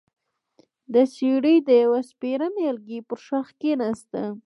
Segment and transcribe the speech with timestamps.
[0.93, 4.33] د څېړۍ د يوه سپېره نيالګي پر ښاخ کېناستم،